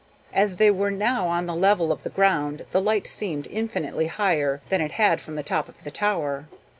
As 0.33 0.55
they 0.55 0.71
were 0.71 0.89
now 0.89 1.27
on 1.27 1.45
the 1.45 1.53
level 1.53 1.91
of 1.91 2.01
the 2.01 2.09
ground, 2.09 2.63
the 2.71 2.81
light 2.81 3.05
seemed 3.05 3.45
infinitely 3.45 4.07
higher 4.07 4.59
than 4.69 4.81
it 4.81 4.93
had 4.93 5.21
from 5.21 5.35
the 5.35 5.43
top 5.43 5.69
of 5.69 5.83
the 5.83 5.91
tower. 5.91 6.47